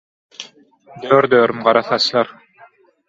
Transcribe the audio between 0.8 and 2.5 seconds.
Dört örüm gara saçlar.